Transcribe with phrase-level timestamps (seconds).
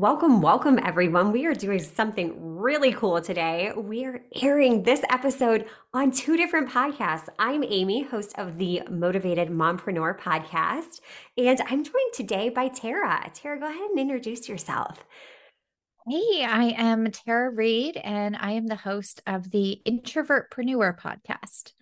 [0.00, 1.30] Welcome, welcome, everyone.
[1.30, 3.70] We are doing something really cool today.
[3.76, 7.28] We are airing this episode on two different podcasts.
[7.38, 11.02] I'm Amy, host of the Motivated Mompreneur podcast,
[11.36, 13.30] and I'm joined today by Tara.
[13.34, 15.04] Tara, go ahead and introduce yourself.
[16.08, 21.74] Hey, I am Tara Reid, and I am the host of the Introvertpreneur podcast.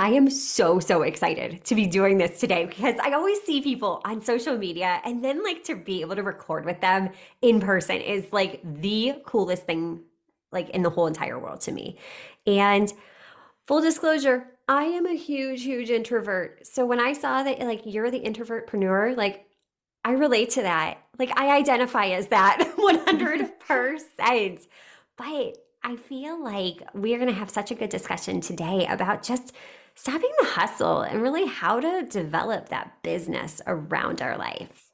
[0.00, 4.00] I am so, so excited to be doing this today because I always see people
[4.04, 7.10] on social media and then like to be able to record with them
[7.42, 10.04] in person is like the coolest thing
[10.52, 11.98] like in the whole entire world to me.
[12.46, 12.92] And
[13.66, 16.64] full disclosure, I am a huge, huge introvert.
[16.64, 19.46] So when I saw that like you're the introvertpreneur, like
[20.04, 20.98] I relate to that.
[21.18, 24.66] Like I identify as that 100%.
[25.16, 29.52] but I feel like we're going to have such a good discussion today about just
[29.94, 34.90] stopping the hustle and really how to develop that business around our life.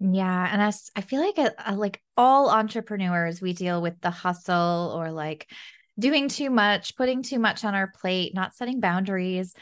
[0.00, 4.10] Yeah, and I, I feel like a, a, like all entrepreneurs, we deal with the
[4.10, 5.50] hustle or like
[5.98, 9.54] doing too much, putting too much on our plate, not setting boundaries.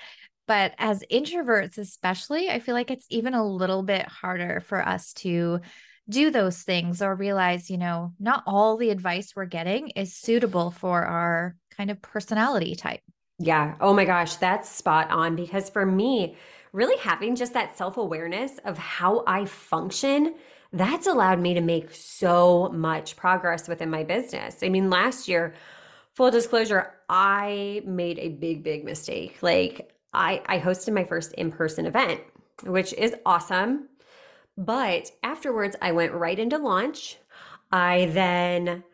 [0.46, 5.12] But as introverts, especially, I feel like it's even a little bit harder for us
[5.14, 5.60] to
[6.08, 10.70] do those things or realize, you know, not all the advice we're getting is suitable
[10.70, 13.00] for our kind of personality type.
[13.38, 13.74] Yeah.
[13.80, 16.36] Oh my gosh, that's spot on because for me,
[16.72, 20.34] really having just that self awareness of how I function,
[20.72, 24.62] that's allowed me to make so much progress within my business.
[24.62, 25.54] I mean, last year,
[26.14, 29.38] full disclosure, I made a big, big mistake.
[29.42, 32.20] Like, I, I hosted my first in person event,
[32.64, 33.88] which is awesome.
[34.56, 37.18] But afterwards, I went right into launch.
[37.70, 38.84] I then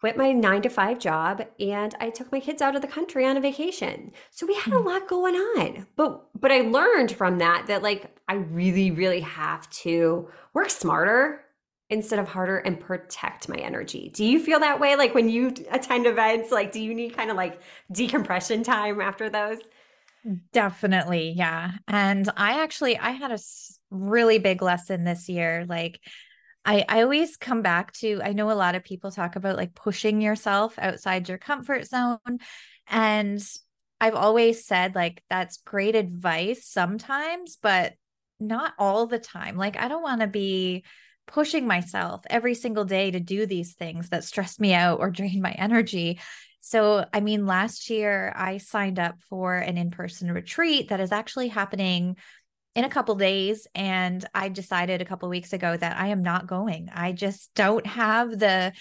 [0.00, 3.26] quit my nine to five job and I took my kids out of the country
[3.26, 4.12] on a vacation.
[4.30, 4.86] So we had a hmm.
[4.86, 5.86] lot going on.
[5.96, 11.44] But but I learned from that that like I really, really have to work smarter
[11.90, 14.10] instead of harder and protect my energy.
[14.12, 14.94] Do you feel that way?
[14.94, 19.30] Like when you attend events, like do you need kind of like decompression time after
[19.30, 19.58] those?
[20.52, 21.34] Definitely.
[21.36, 21.72] Yeah.
[21.86, 23.38] And I actually I had a
[23.90, 25.64] really big lesson this year.
[25.68, 26.00] Like
[26.64, 29.74] I, I always come back to I know a lot of people talk about like
[29.74, 32.18] pushing yourself outside your comfort zone.
[32.88, 33.40] And
[34.00, 37.94] I've always said like that's great advice sometimes, but
[38.40, 39.56] not all the time.
[39.56, 40.84] Like I don't want to be
[41.26, 45.40] pushing myself every single day to do these things that stress me out or drain
[45.40, 46.20] my energy.
[46.60, 51.12] So, I mean, last year I signed up for an in person retreat that is
[51.12, 52.16] actually happening
[52.74, 56.46] in a couple days and i decided a couple weeks ago that i am not
[56.46, 56.88] going.
[56.94, 58.72] I just don't have the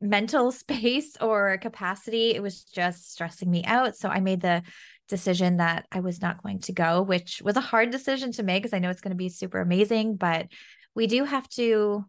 [0.00, 2.34] mental space or capacity.
[2.34, 3.96] It was just stressing me out.
[3.96, 4.62] So i made the
[5.08, 8.62] decision that i was not going to go which was a hard decision to make
[8.62, 10.46] because i know it's going to be super amazing but
[10.94, 12.04] we do have to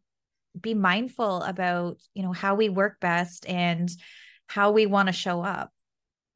[0.59, 3.89] be mindful about you know how we work best and
[4.51, 5.71] how we want to show up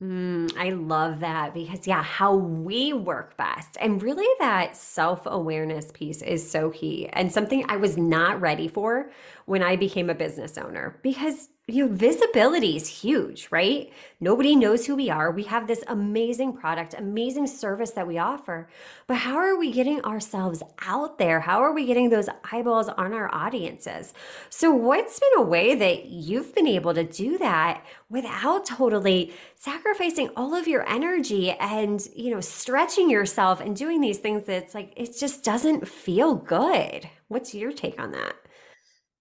[0.04, 3.78] Mm, I love that because, yeah, how we work best.
[3.80, 8.68] And really, that self awareness piece is so key and something I was not ready
[8.68, 9.10] for
[9.46, 13.92] when I became a business owner because you know, visibility is huge, right?
[14.20, 15.32] Nobody knows who we are.
[15.32, 18.70] We have this amazing product, amazing service that we offer.
[19.08, 21.40] But how are we getting ourselves out there?
[21.40, 24.14] How are we getting those eyeballs on our audiences?
[24.52, 30.30] So, what's been a way that you've been able to do that without totally sacrificing
[30.36, 34.94] all of your energy and, you know, stretching yourself and doing these things that's like,
[34.96, 37.10] it just doesn't feel good?
[37.28, 38.36] What's your take on that?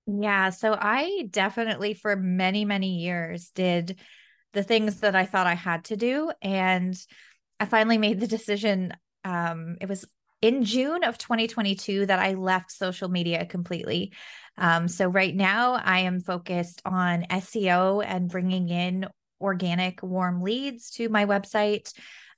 [0.07, 0.51] Yeah.
[0.51, 3.99] So I definitely, for many, many years, did
[4.53, 6.31] the things that I thought I had to do.
[6.43, 6.95] And
[7.59, 8.93] I finally made the decision.
[9.25, 10.05] Um, it was
[10.43, 14.13] in June of 2022 that I left social media completely.
[14.59, 19.07] Um, so right now I am focused on SEO and bringing in
[19.41, 21.93] organic warm leads to my website.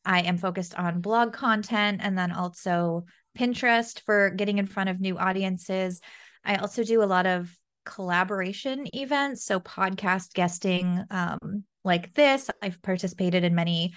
[0.05, 3.05] I am focused on blog content and then also
[3.37, 6.01] Pinterest for getting in front of new audiences.
[6.45, 7.55] I also do a lot of
[7.87, 12.51] collaboration events, so podcast guesting um, like this.
[12.61, 13.95] I've participated in many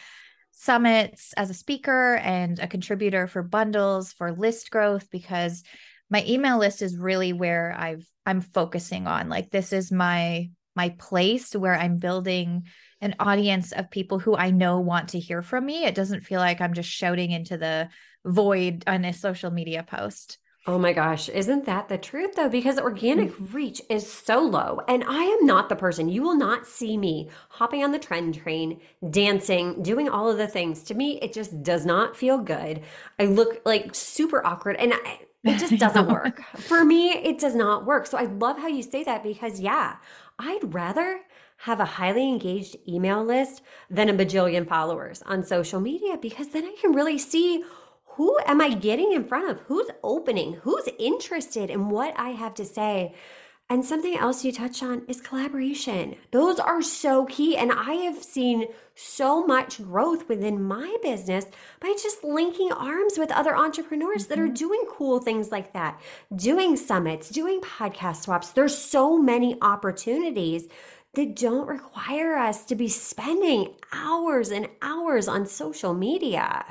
[0.51, 5.63] summits as a speaker and a contributor for bundles for list growth because
[6.09, 9.29] my email list is really where I've I'm focusing on.
[9.29, 12.63] Like this is my my place where I'm building
[13.01, 15.85] an audience of people who I know want to hear from me.
[15.85, 17.89] It doesn't feel like I'm just shouting into the
[18.25, 20.37] void on a social media post.
[20.69, 22.47] Oh my gosh, isn't that the truth though?
[22.47, 23.53] Because organic mm.
[23.55, 26.09] reach is so low, and I am not the person.
[26.09, 28.79] You will not see me hopping on the trend train,
[29.09, 30.83] dancing, doing all of the things.
[30.83, 32.83] To me, it just does not feel good.
[33.17, 36.43] I look like super awkward, and I, it just doesn't work.
[36.57, 38.05] For me, it does not work.
[38.05, 39.95] So I love how you say that because, yeah,
[40.37, 41.21] I'd rather
[41.57, 46.63] have a highly engaged email list than a bajillion followers on social media because then
[46.63, 47.63] I can really see
[48.19, 49.61] who am I getting in front of?
[49.67, 50.55] Who's opening?
[50.55, 53.15] Who's interested in what I have to say?
[53.69, 56.17] And something else you touched on is collaboration.
[56.31, 57.55] Those are so key.
[57.55, 61.45] And I have seen so much growth within my business
[61.79, 64.29] by just linking arms with other entrepreneurs mm-hmm.
[64.31, 64.53] that are mm-hmm.
[64.53, 66.01] doing cool things like that,
[66.35, 68.49] doing summits, doing podcast swaps.
[68.49, 70.67] There's so many opportunities
[71.13, 76.65] that don't require us to be spending hours and hours on social media.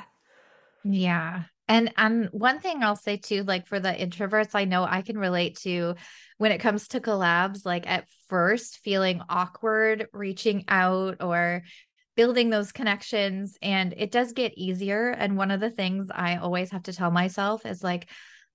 [0.83, 1.43] Yeah.
[1.67, 5.17] And and one thing I'll say too, like for the introverts, I know I can
[5.17, 5.95] relate to
[6.37, 11.63] when it comes to collabs, like at first feeling awkward reaching out or
[12.15, 13.57] building those connections.
[13.61, 15.09] And it does get easier.
[15.09, 18.09] And one of the things I always have to tell myself is like,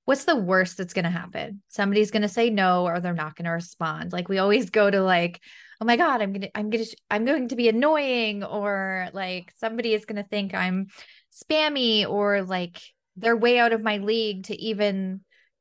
[0.04, 1.62] what's the worst that's going to happen?
[1.68, 4.12] Somebody's going to say no or they're not going to respond.
[4.12, 5.40] Like we always go to like,
[5.80, 9.08] oh my god, I'm going to I'm going to I'm going to be annoying or
[9.12, 10.88] like somebody is going to think I'm
[11.34, 12.80] spammy or like
[13.16, 15.20] they're way out of my league to even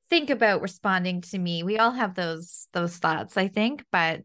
[0.10, 1.64] think about responding to me.
[1.64, 4.22] We all have those those thoughts, I think, but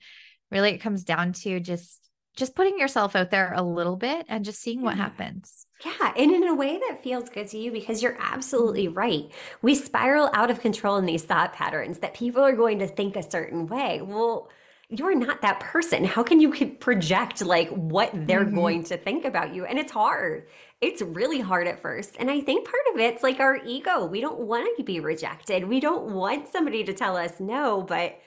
[0.51, 2.01] really it comes down to just
[2.37, 5.67] just putting yourself out there a little bit and just seeing what happens.
[5.85, 9.31] Yeah, and in a way that feels good to you because you're absolutely right.
[9.61, 13.17] We spiral out of control in these thought patterns that people are going to think
[13.17, 14.01] a certain way.
[14.03, 14.49] Well,
[14.91, 16.05] you're not that person.
[16.05, 18.55] How can you project like what they're mm-hmm.
[18.55, 19.67] going to think about you?
[19.67, 20.49] And it's hard.
[20.81, 22.17] It's really hard at first.
[22.19, 24.07] And I think part of it's like our ego.
[24.07, 25.65] We don't want to be rejected.
[25.65, 28.19] We don't want somebody to tell us no, but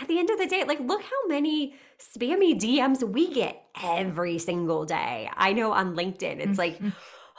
[0.00, 4.38] at the end of the day, like look how many spammy DMs we get every
[4.38, 5.28] single day.
[5.36, 6.90] I know on LinkedIn, it's like mm-hmm.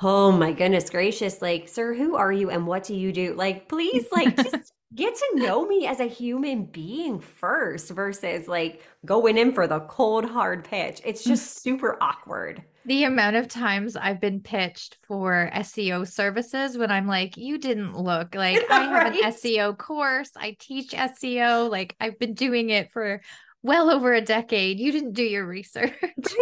[0.06, 3.69] oh my goodness gracious like sir who are you and what do you do like
[3.69, 9.38] please like just get to know me as a human being first versus like going
[9.38, 11.01] in for the cold hard pitch.
[11.03, 11.27] It's mm.
[11.27, 12.63] just super awkward.
[12.86, 17.97] The amount of times I've been pitched for SEO services when I'm like, you didn't
[17.97, 19.21] look like I have right?
[19.21, 23.21] an SEO course, I teach SEO, like I've been doing it for
[23.63, 24.80] well over a decade.
[24.80, 25.94] You didn't do your research.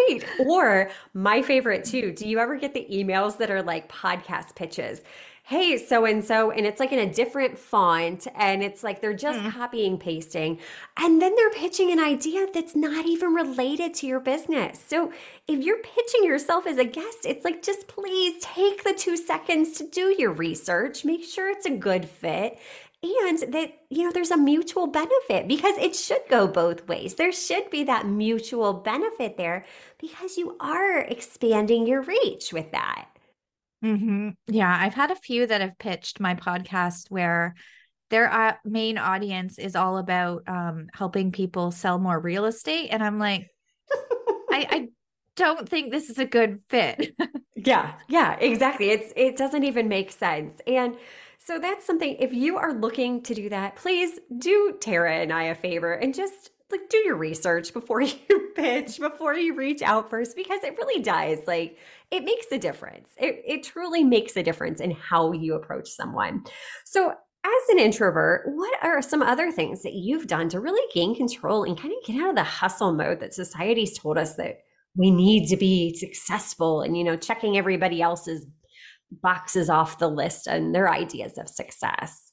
[0.10, 0.24] Right.
[0.40, 2.12] Or my favorite too.
[2.12, 5.02] Do you ever get the emails that are like podcast pitches?
[5.46, 9.14] Hey, so and so, and it's like in a different font, and it's like they're
[9.14, 9.52] just mm.
[9.52, 10.58] copying, pasting.
[10.98, 14.82] And then they're pitching an idea that's not even related to your business.
[14.88, 15.12] So
[15.48, 19.78] if you're pitching yourself as a guest, it's like just please take the two seconds
[19.78, 22.58] to do your research, make sure it's a good fit
[23.04, 27.34] and that you know there's a mutual benefit because it should go both ways there
[27.34, 29.66] should be that mutual benefit there
[30.00, 33.10] because you are expanding your reach with that
[33.84, 34.30] Mm-hmm.
[34.48, 37.56] Yeah, I've had a few that have pitched my podcast where
[38.10, 43.04] their uh, main audience is all about um, helping people sell more real estate, and
[43.04, 43.48] I'm like,
[44.52, 44.88] I, I
[45.36, 47.16] don't think this is a good fit.
[47.56, 48.92] yeah, yeah, exactly.
[48.92, 50.96] It's it doesn't even make sense, and
[51.40, 52.16] so that's something.
[52.20, 56.14] If you are looking to do that, please do Tara and I a favor and
[56.14, 60.78] just like do your research before you pitch, before you reach out first, because it
[60.78, 61.40] really does.
[61.48, 61.78] Like
[62.12, 63.10] it makes a difference.
[63.18, 66.44] It, it truly makes a difference in how you approach someone.
[66.86, 67.14] So,
[67.46, 71.66] as an introvert, what are some other things that you've done to really gain control
[71.66, 74.60] and kind of get out of the hustle mode that society's told us that
[74.96, 78.46] we need to be successful and, you know, checking everybody else's
[79.12, 82.32] boxes off the list and their ideas of success?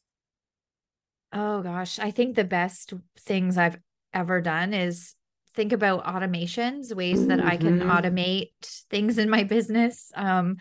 [1.32, 3.78] Oh gosh, I think the best things I've
[4.12, 5.14] ever done is
[5.54, 7.90] think about automations, ways that I can mm-hmm.
[7.90, 8.50] automate
[8.90, 10.10] things in my business.
[10.14, 10.56] Um,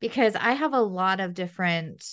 [0.00, 2.04] because I have a lot of different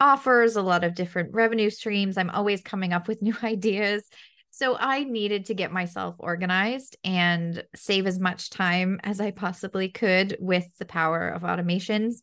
[0.00, 2.16] offers, a lot of different revenue streams.
[2.16, 4.08] I'm always coming up with new ideas.
[4.50, 9.88] So I needed to get myself organized and save as much time as I possibly
[9.88, 12.16] could with the power of automations.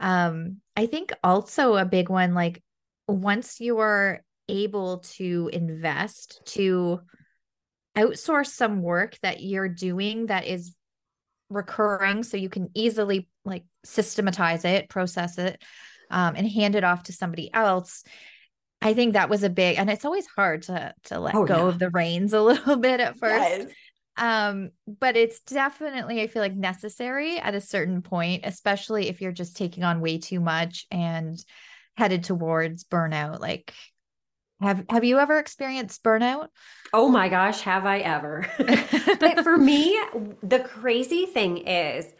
[0.00, 2.62] Um, I think also a big one, like
[3.06, 7.00] once you are able to invest to
[7.98, 10.74] outsource some work that you're doing that is
[11.50, 15.62] recurring so you can easily like systematize it process it
[16.10, 18.04] um, and hand it off to somebody else
[18.82, 21.56] i think that was a big and it's always hard to to let oh, go
[21.56, 21.68] yeah.
[21.68, 23.72] of the reins a little bit at first yes.
[24.18, 29.30] Um, but it's definitely, I feel like necessary at a certain point, especially if you're
[29.30, 31.38] just taking on way too much and
[31.96, 33.38] headed towards burnout.
[33.38, 33.72] Like,
[34.60, 36.48] have have you ever experienced burnout?
[36.92, 38.46] Oh my gosh, have I ever?
[39.20, 40.00] but for me,
[40.42, 42.14] the crazy thing is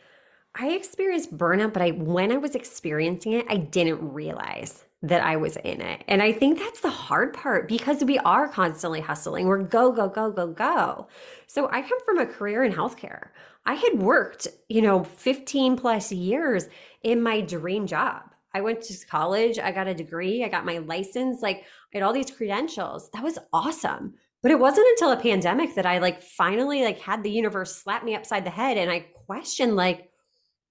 [0.55, 5.37] I experienced burnout, but I when I was experiencing it, I didn't realize that I
[5.37, 6.03] was in it.
[6.09, 9.47] And I think that's the hard part because we are constantly hustling.
[9.47, 11.07] We're go, go, go, go, go.
[11.47, 13.29] So I come from a career in healthcare.
[13.65, 16.69] I had worked, you know, 15 plus years
[17.03, 18.23] in my dream job.
[18.55, 22.03] I went to college, I got a degree, I got my license, like I had
[22.03, 23.11] all these credentials.
[23.13, 24.15] That was awesome.
[24.43, 28.05] But it wasn't until a pandemic that I like finally like had the universe slap
[28.05, 30.09] me upside the head and I questioned like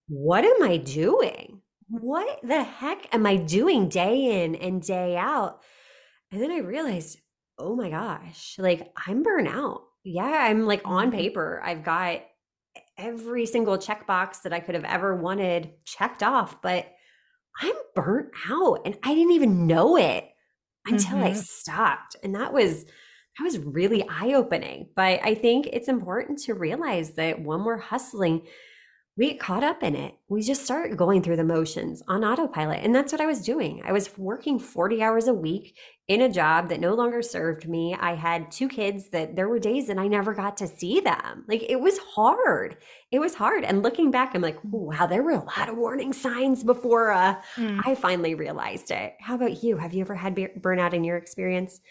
[0.07, 1.61] what am I doing?
[1.89, 5.61] what the heck am I doing day in and day out?
[6.31, 7.17] And then I realized,
[7.57, 9.81] oh my gosh, like I'm burnt out.
[10.03, 11.17] Yeah, I'm like on mm-hmm.
[11.17, 11.61] paper.
[11.63, 12.21] I've got
[12.97, 16.87] every single checkbox that I could have ever wanted checked off, but
[17.61, 20.25] I'm burnt out and I didn't even know it
[20.87, 21.27] until mm-hmm.
[21.27, 22.15] I stopped.
[22.23, 22.85] And that was
[23.37, 24.89] that was really eye-opening.
[24.95, 28.47] But I think it's important to realize that when we're hustling,
[29.15, 30.15] we get caught up in it.
[30.27, 32.83] We just start going through the motions on autopilot.
[32.83, 33.83] And that's what I was doing.
[33.85, 37.93] I was working 40 hours a week in a job that no longer served me.
[37.93, 41.43] I had two kids that there were days that I never got to see them.
[41.47, 42.77] Like it was hard.
[43.11, 43.65] It was hard.
[43.65, 47.35] And looking back, I'm like, wow, there were a lot of warning signs before uh,
[47.55, 47.81] mm.
[47.85, 49.15] I finally realized it.
[49.19, 49.75] How about you?
[49.77, 51.81] Have you ever had burnout in your experience?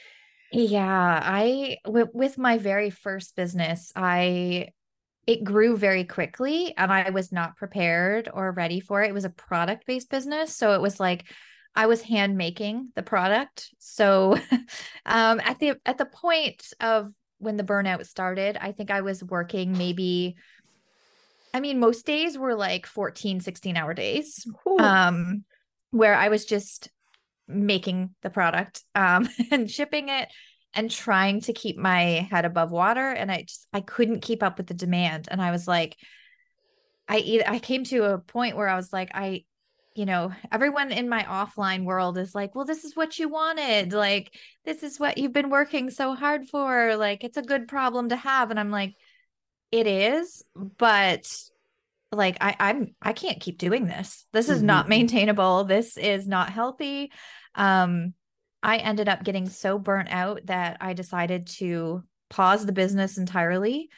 [0.51, 4.69] Yeah, I with my very first business, I
[5.27, 9.09] it grew very quickly and I was not prepared or ready for it.
[9.09, 10.55] It was a product based business.
[10.55, 11.25] So it was like
[11.77, 13.71] I was hand making the product.
[13.79, 14.39] So
[15.07, 19.23] um, at the at the point of when the burnout started, I think I was
[19.23, 20.37] working maybe
[21.53, 24.47] I mean most days were like 14 16 hour days.
[24.79, 25.45] Um
[25.91, 26.91] where I was just
[27.49, 30.29] making the product um and shipping it
[30.75, 34.59] and trying to keep my head above water and i just i couldn't keep up
[34.59, 35.97] with the demand and i was like
[37.09, 39.45] i i came to a point where i was like i
[39.97, 43.93] you know everyone in my offline world is like well this is what you wanted.
[43.93, 44.35] Like
[44.65, 46.97] this is what you've been working so hard for.
[46.97, 48.51] Like it's a good problem to have.
[48.51, 48.95] And i'm like
[49.73, 51.27] it is but
[52.13, 54.27] like i i'm i can't keep doing this.
[54.33, 54.67] This is mm-hmm.
[54.67, 55.65] not maintainable.
[55.65, 57.11] This is not healthy.
[57.55, 58.15] Um
[58.63, 63.91] I ended up getting so burnt out that I decided to pause the business entirely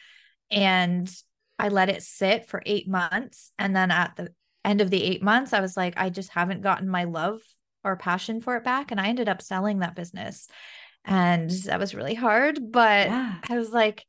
[0.51, 1.11] and
[1.59, 3.51] I let it sit for eight months.
[3.59, 4.33] And then at the
[4.69, 7.41] end of the eight months, I was like, I just haven't gotten my love
[7.85, 8.91] or passion for it back.
[8.91, 10.49] And I ended up selling that business.
[11.05, 12.71] And that was really hard.
[12.71, 13.35] But yeah.
[13.49, 14.05] I was like,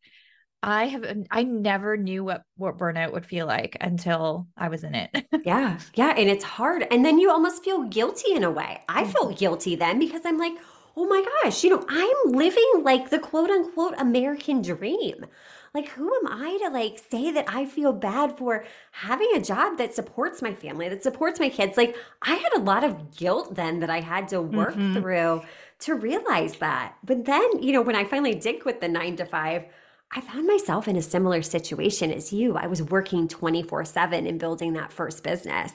[0.62, 4.94] I have I never knew what what burnout would feel like until I was in
[4.94, 5.10] it.
[5.46, 5.80] yeah.
[5.94, 6.86] Yeah, and it's hard.
[6.92, 8.82] And then you almost feel guilty in a way.
[8.90, 9.12] I mm-hmm.
[9.12, 10.54] felt guilty then because I'm like,
[10.98, 15.26] "Oh my gosh, you know, I'm living like the quote unquote American dream."
[15.74, 19.78] Like who am I to like say that I feel bad for having a job
[19.78, 21.78] that supports my family, that supports my kids?
[21.78, 24.94] Like I had a lot of guilt then that I had to work mm-hmm.
[24.94, 25.42] through
[25.80, 26.96] to realize that.
[27.04, 29.66] But then, you know, when I finally did quit the 9 to 5,
[30.12, 32.58] I found myself in a similar situation as you.
[32.58, 35.74] I was working 24 7 in building that first business.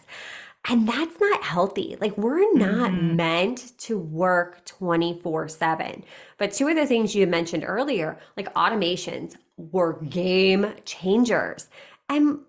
[0.66, 1.96] And that's not healthy.
[2.00, 3.16] Like, we're not mm-hmm.
[3.16, 6.04] meant to work 24 7.
[6.38, 11.68] But two of the things you mentioned earlier, like automations, were game changers.
[12.08, 12.40] And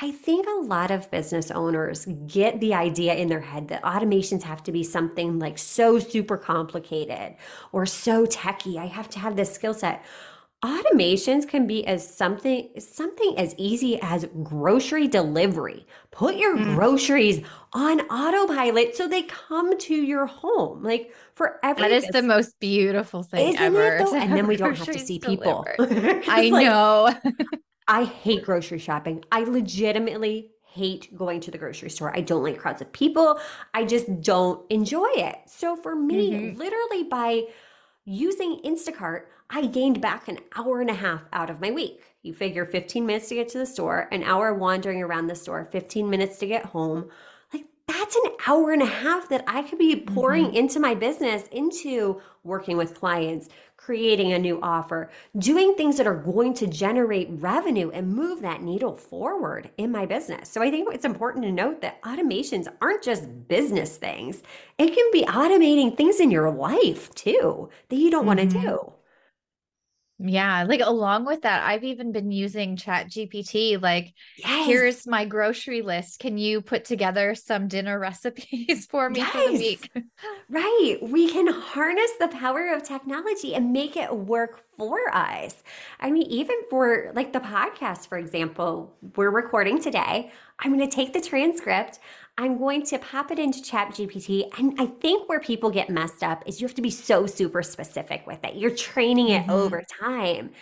[0.00, 4.42] I think a lot of business owners get the idea in their head that automations
[4.42, 7.34] have to be something like so super complicated
[7.72, 8.78] or so techy.
[8.78, 10.04] I have to have this skill set
[10.64, 16.74] automations can be as something something as easy as grocery delivery put your mm.
[16.74, 17.40] groceries
[17.72, 22.58] on autopilot so they come to your home like for every that is the most
[22.58, 27.14] beautiful thing Isn't ever and then we don't have to see people i know
[27.88, 32.14] i hate grocery shopping i legitimately hate going to the grocery store.
[32.14, 33.40] I don't like crowds of people.
[33.74, 35.36] I just don't enjoy it.
[35.46, 36.58] So for me, mm-hmm.
[36.58, 37.44] literally by
[38.04, 42.02] using Instacart, I gained back an hour and a half out of my week.
[42.22, 45.68] You figure 15 minutes to get to the store, an hour wandering around the store,
[45.72, 47.08] 15 minutes to get home.
[47.54, 50.56] Like that's an hour and a half that I could be pouring mm-hmm.
[50.56, 56.16] into my business, into working with clients, creating a new offer, doing things that are
[56.16, 60.50] going to generate revenue and move that needle forward in my business.
[60.50, 64.42] So I think it's important to note that automations aren't just business things.
[64.76, 68.38] It can be automating things in your life too that you don't mm-hmm.
[68.38, 68.92] want to do.
[70.20, 73.80] Yeah, like along with that, I've even been using Chat GPT.
[73.80, 74.66] Like, Yes.
[74.66, 76.18] here's my grocery list.
[76.18, 79.90] Can you put together some dinner recipes for me for the week?
[80.50, 80.96] Right.
[81.02, 85.62] We can harness the power of technology and make it work for us.
[86.00, 90.32] I mean, even for like the podcast, for example, we're recording today.
[90.58, 92.00] I'm going to take the transcript.
[92.38, 94.48] I'm going to pop it into ChatGPT.
[94.58, 97.62] And I think where people get messed up is you have to be so super
[97.62, 98.54] specific with it.
[98.54, 99.50] You're training it Mhm.
[99.50, 100.52] over time.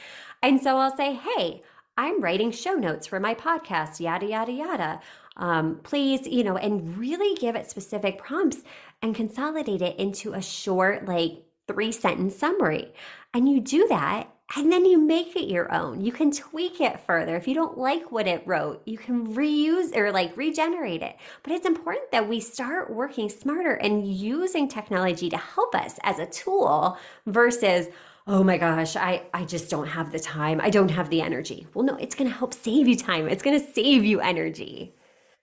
[0.42, 1.62] And so I'll say, hey,
[1.98, 5.00] I'm writing show notes for my podcast, yada, yada, yada.
[5.36, 8.58] Um, please, you know, and really give it specific prompts
[9.02, 12.92] and consolidate it into a short, like three sentence summary.
[13.34, 16.00] And you do that, and then you make it your own.
[16.00, 17.34] You can tweak it further.
[17.36, 21.16] If you don't like what it wrote, you can reuse or like regenerate it.
[21.42, 26.20] But it's important that we start working smarter and using technology to help us as
[26.20, 27.88] a tool versus,
[28.28, 30.60] oh my gosh, I, I just don't have the time.
[30.62, 31.66] I don't have the energy.
[31.74, 34.94] Well, no, it's going to help save you time, it's going to save you energy.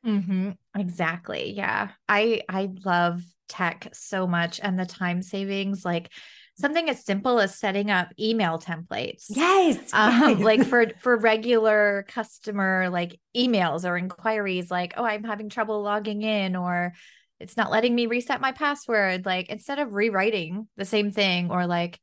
[0.03, 1.51] hmm Exactly.
[1.55, 1.89] Yeah.
[2.09, 6.09] I I love tech so much and the time savings, like
[6.55, 9.25] something as simple as setting up email templates.
[9.29, 9.77] Yes.
[9.93, 15.81] Um, like for for regular customer like emails or inquiries, like, oh, I'm having trouble
[15.81, 16.93] logging in, or
[17.39, 19.25] it's not letting me reset my password.
[19.25, 21.99] Like instead of rewriting the same thing, or like,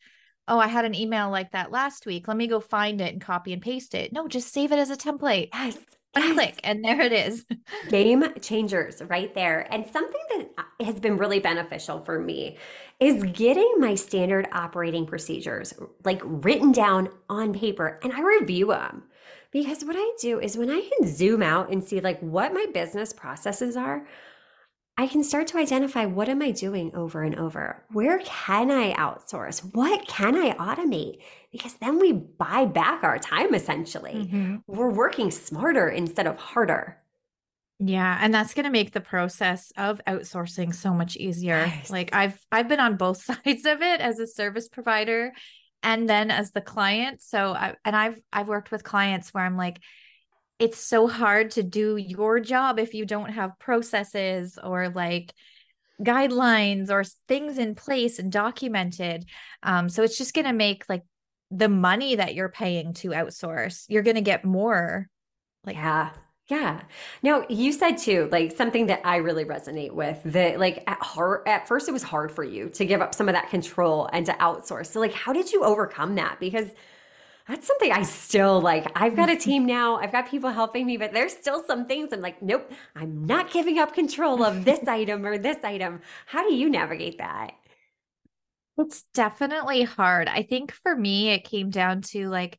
[0.49, 2.29] oh, I had an email like that last week.
[2.29, 4.13] Let me go find it and copy and paste it.
[4.13, 5.49] No, just save it as a template.
[5.53, 5.79] yes.
[6.17, 6.33] Yes.
[6.35, 7.45] click, and there it is.
[7.89, 9.67] Game changers right there.
[9.73, 12.59] And something that uh, has been really beneficial for me
[12.99, 15.73] is getting my standard operating procedures
[16.05, 19.05] like written down on paper and I review them.
[19.53, 22.67] Because what I do is when I can zoom out and see like what my
[22.73, 24.07] business processes are,
[24.97, 27.85] I can start to identify what am I doing over and over?
[27.91, 29.61] Where can I outsource?
[29.75, 31.21] What can I automate?
[31.53, 34.15] Because then we buy back our time essentially.
[34.15, 34.63] Mhm.
[34.67, 36.99] We're working smarter instead of harder.
[37.83, 41.65] Yeah, and that's going to make the process of outsourcing so much easier.
[41.67, 41.91] Yes.
[41.91, 45.33] Like I've I've been on both sides of it as a service provider
[45.83, 47.23] and then as the client.
[47.23, 49.81] So I and I've I've worked with clients where I'm like
[50.59, 55.33] it's so hard to do your job if you don't have processes or like
[56.03, 59.25] guidelines or things in place and documented.
[59.63, 61.03] Um so it's just going to make like
[61.51, 65.09] the money that you're paying to outsource, you're going to get more
[65.65, 66.11] like Yeah.
[66.47, 66.83] Yeah.
[67.23, 71.45] No, you said too, like something that I really resonate with that like at heart
[71.47, 74.27] at first it was hard for you to give up some of that control and
[74.27, 74.87] to outsource.
[74.87, 76.41] So like how did you overcome that?
[76.41, 76.67] Because
[77.49, 78.91] that's something I still like.
[78.97, 79.97] I've got a team now.
[79.97, 83.51] I've got people helping me, but there's still some things I'm like, nope, I'm not
[83.53, 86.01] giving up control of this item or this item.
[86.27, 87.53] How do you navigate that?
[88.81, 90.29] It's definitely hard.
[90.29, 92.59] I think for me, it came down to like,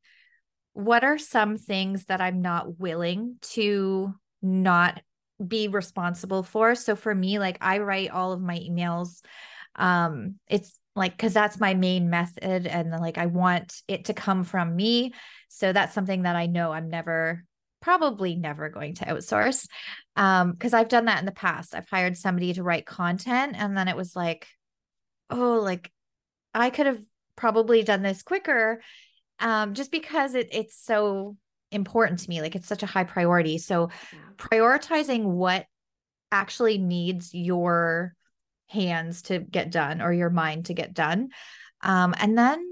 [0.73, 5.01] what are some things that I'm not willing to not
[5.45, 6.75] be responsible for?
[6.75, 9.21] So for me, like I write all of my emails.
[9.75, 14.43] Um, it's like because that's my main method, and like I want it to come
[14.43, 15.13] from me.
[15.49, 17.43] So that's something that I know I'm never
[17.81, 19.67] probably never going to outsource.
[20.15, 21.73] Um, because I've done that in the past.
[21.73, 24.47] I've hired somebody to write content, and then it was like,
[25.29, 25.91] oh, like
[26.53, 27.01] I could have
[27.35, 28.81] probably done this quicker
[29.39, 31.35] um just because it it's so
[31.71, 34.19] important to me like it's such a high priority so Yeah.
[34.37, 35.65] prioritizing what
[36.31, 38.13] actually needs your
[38.67, 41.29] hands to get done or your mind to get done
[41.81, 42.71] um and then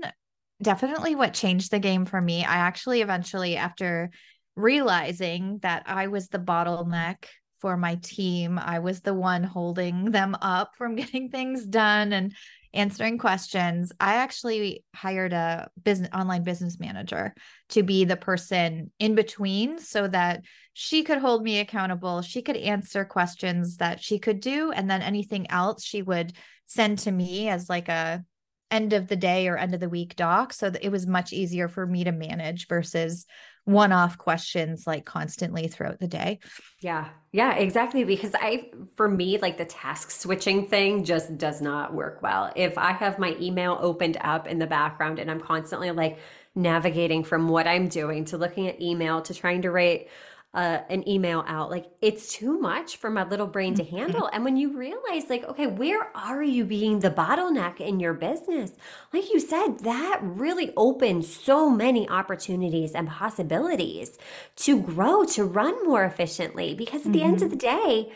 [0.62, 4.12] definitely what changed the game for me i actually eventually after
[4.56, 7.26] realizing that i was the bottleneck
[7.60, 12.36] for my team i was the one holding them up from getting things done and
[12.74, 13.92] answering questions.
[14.00, 17.34] I actually hired a business online business manager
[17.70, 22.56] to be the person in between so that she could hold me accountable she could
[22.56, 26.32] answer questions that she could do and then anything else she would
[26.66, 28.24] send to me as like a
[28.72, 30.54] end of the day or end of the week doc.
[30.54, 33.26] So that it was much easier for me to manage versus
[33.70, 36.40] one-off questions like constantly throughout the day
[36.82, 38.04] Yeah, yeah, exactly.
[38.04, 42.52] Because I, for me, like the task switching thing just does not work well.
[42.56, 46.20] If I have my email opened up in the background and I'm constantly like
[46.56, 50.08] navigating from what I'm doing to looking at email to trying to write
[50.54, 53.98] uh, an email out, like it's too much for my little brain to mm-hmm.
[53.98, 54.30] handle.
[54.34, 58.72] And when you realize, like, okay, where are you being the bottleneck in your business?
[59.14, 64.18] Like you said, that really opens so many opportunities and possibilities
[64.58, 66.74] to grow, to run more efficiently.
[66.74, 67.50] Because at the end of mm-hmm.
[67.50, 68.14] the day,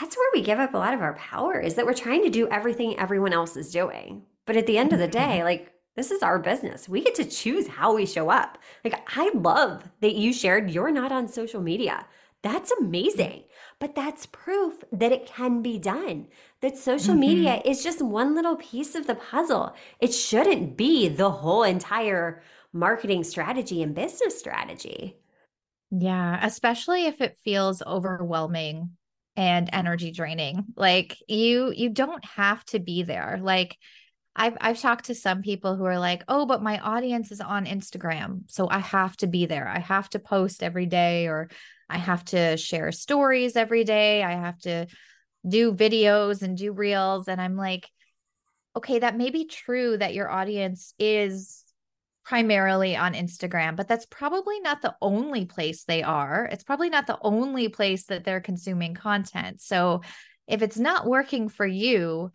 [0.00, 2.30] that's where we give up a lot of our power is that we're trying to
[2.30, 4.22] do everything everyone else is doing.
[4.46, 5.30] But at the end of the mm-hmm.
[5.30, 6.88] day, like This is our business.
[6.88, 8.56] We get to choose how we show up.
[8.84, 12.06] Like, I love that you shared you're not on social media.
[12.40, 13.42] That's amazing.
[13.80, 16.28] But that's proof that it can be done.
[16.60, 17.20] That social mm-hmm.
[17.20, 19.74] media is just one little piece of the puzzle.
[19.98, 25.16] It shouldn't be the whole entire marketing strategy and business strategy.
[25.90, 28.90] Yeah, especially if it feels overwhelming
[29.34, 30.64] and energy draining.
[30.76, 33.40] Like you you don't have to be there.
[33.42, 33.76] Like
[34.38, 37.66] I've I've talked to some people who are like, "Oh, but my audience is on
[37.66, 39.68] Instagram, so I have to be there.
[39.68, 41.50] I have to post every day or
[41.90, 44.22] I have to share stories every day.
[44.22, 44.86] I have to
[45.46, 47.90] do videos and do reels." And I'm like,
[48.76, 51.64] "Okay, that may be true that your audience is
[52.24, 56.46] primarily on Instagram, but that's probably not the only place they are.
[56.52, 59.62] It's probably not the only place that they're consuming content.
[59.62, 60.02] So
[60.46, 62.30] if it's not working for you,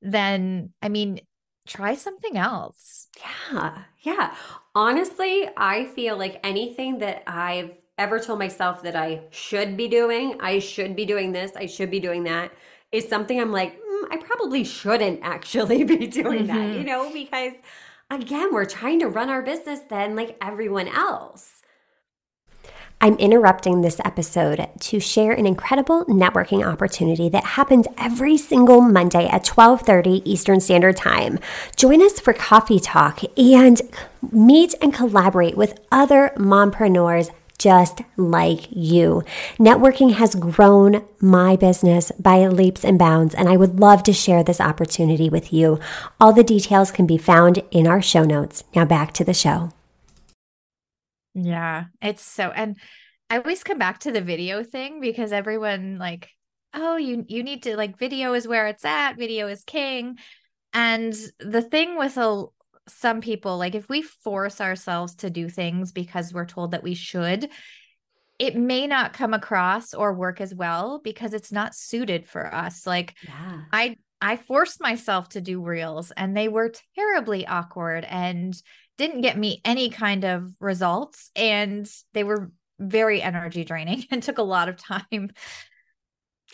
[0.00, 1.20] then I mean,
[1.66, 3.08] try something else.
[3.18, 3.78] Yeah.
[4.00, 4.34] Yeah.
[4.74, 10.40] Honestly, I feel like anything that I've ever told myself that I should be doing,
[10.40, 12.52] I should be doing this, I should be doing that,
[12.90, 16.56] is something I'm like, mm, I probably shouldn't actually be doing mm-hmm.
[16.56, 17.52] that, you know, because
[18.10, 21.61] again, we're trying to run our business then like everyone else.
[23.04, 29.26] I'm interrupting this episode to share an incredible networking opportunity that happens every single Monday
[29.26, 31.40] at 12:30 Eastern Standard Time.
[31.74, 33.82] Join us for coffee talk and
[34.30, 39.24] meet and collaborate with other mompreneurs just like you.
[39.58, 44.44] Networking has grown my business by leaps and bounds, and I would love to share
[44.44, 45.80] this opportunity with you.
[46.20, 48.62] All the details can be found in our show notes.
[48.76, 49.70] Now back to the show.
[51.34, 52.76] Yeah, it's so, and
[53.30, 56.28] I always come back to the video thing because everyone like,
[56.74, 59.16] oh, you you need to like video is where it's at.
[59.16, 60.18] Video is king.
[60.74, 62.44] And the thing with a
[62.88, 66.94] some people like if we force ourselves to do things because we're told that we
[66.94, 67.48] should
[68.38, 72.84] it may not come across or work as well because it's not suited for us
[72.86, 73.60] like yeah.
[73.72, 78.60] i i forced myself to do reels and they were terribly awkward and
[79.02, 84.38] didn't get me any kind of results and they were very energy draining and took
[84.38, 85.30] a lot of time.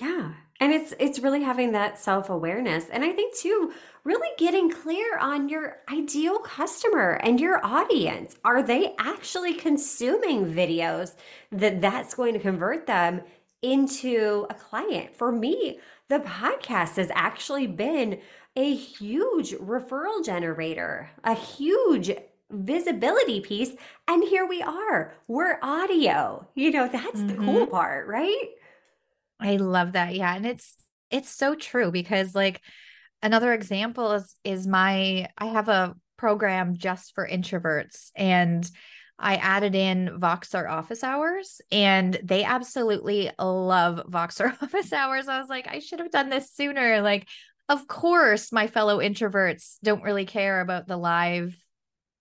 [0.01, 3.73] Yeah and it's it's really having that self-awareness and i think too
[4.09, 8.37] really getting clear on your ideal customer and your audience.
[8.43, 11.15] Are they actually consuming videos
[11.53, 13.21] that that's going to convert them
[13.61, 15.15] into a client?
[15.15, 18.19] For me the podcast has actually been
[18.57, 22.11] a huge referral generator a huge
[22.51, 23.73] visibility piece
[24.07, 27.27] and here we are we're audio you know that's mm-hmm.
[27.27, 27.71] the cool mm-hmm.
[27.71, 28.49] part right
[29.41, 30.15] I love that.
[30.15, 30.35] Yeah.
[30.35, 30.77] And it's
[31.11, 32.61] it's so true because like
[33.23, 38.69] another example is is my I have a program just for introverts and
[39.21, 45.29] I added in Voxer office hours and they absolutely love Voxer office hours.
[45.29, 47.01] I was like, I should have done this sooner.
[47.01, 47.27] Like,
[47.69, 51.57] of course, my fellow introverts don't really care about the live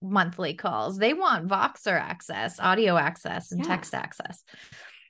[0.01, 0.97] monthly calls.
[0.97, 3.67] They want Voxer access, audio access, and yeah.
[3.67, 4.43] text access.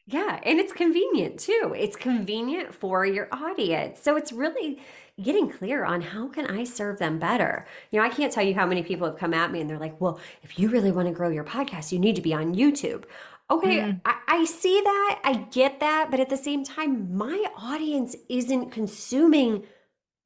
[0.06, 1.74] Yeah, and it's convenient too.
[1.78, 4.00] It's convenient for your audience.
[4.02, 4.80] So it's really
[5.22, 7.68] getting clear on how can I serve them better.
[7.92, 9.80] You know, I can't tell you how many people have come at me and they're
[9.80, 12.56] like, "Well, if you really want to grow your podcast, you need to be on
[12.56, 13.04] YouTube."
[13.50, 14.02] Okay, mm.
[14.06, 15.20] I, I see that.
[15.24, 19.64] I get that, but at the same time, my audience isn't consuming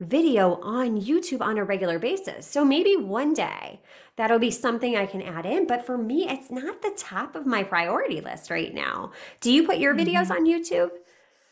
[0.01, 2.47] video on YouTube on a regular basis.
[2.47, 3.79] So maybe one day
[4.17, 5.67] that'll be something I can add in.
[5.67, 9.11] But for me, it's not the top of my priority list right now.
[9.39, 10.31] Do you put your videos mm-hmm.
[10.31, 10.89] on YouTube?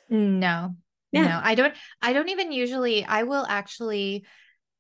[0.10, 0.76] No.
[1.12, 1.28] Yeah.
[1.28, 4.26] No, I don't I don't even usually I will actually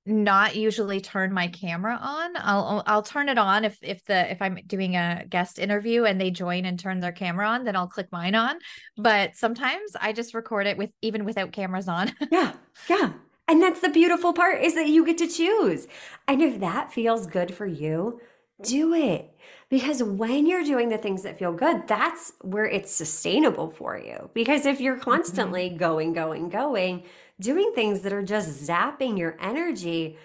[0.05, 2.31] not usually turn my camera on.
[2.37, 6.19] I'll I'll turn it on if if the if I'm doing a guest interview and
[6.19, 8.57] they join and turn their camera on, then I'll click mine on.
[8.97, 12.13] But sometimes I just record it with even without cameras on.
[12.31, 12.53] yeah.
[12.89, 13.13] Yeah.
[13.49, 15.87] And that's the beautiful part is that you get to choose.
[16.27, 18.21] And if that feels good for you,
[18.61, 19.33] do it.
[19.71, 24.29] Because when you're doing the things that feel good, that's where it's sustainable for you.
[24.35, 25.09] Because if you're mm-hmm.
[25.09, 25.77] constantly mm-hmm.
[25.77, 27.03] going, going, going,
[27.39, 30.19] doing things that are just zapping your energy,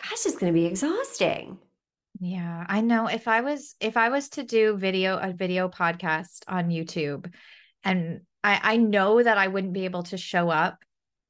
[0.00, 1.58] gosh, it's going to be exhausting.
[2.20, 6.42] Yeah, I know if I was if I was to do video a video podcast
[6.48, 7.32] on YouTube
[7.84, 10.78] and I I know that I wouldn't be able to show up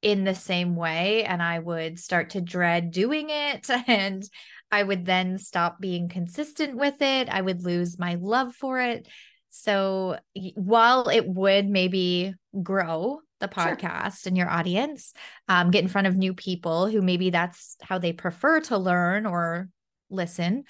[0.01, 4.23] in the same way and I would start to dread doing it and
[4.71, 7.27] I would then stop being consistent with it.
[7.27, 9.07] I would lose my love for it.
[9.49, 10.17] So
[10.55, 14.29] while it would maybe grow the podcast sure.
[14.29, 15.13] and your audience,
[15.47, 19.25] um, get in front of new people who maybe that's how they prefer to learn
[19.25, 19.69] or
[20.09, 20.65] listen.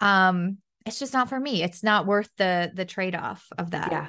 [0.00, 1.62] Um, it's just not for me.
[1.62, 3.92] It's not worth the the trade-off of that.
[3.92, 4.08] Yeah.